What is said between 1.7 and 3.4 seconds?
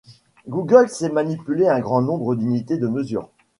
grand nombre d'unités de mesure.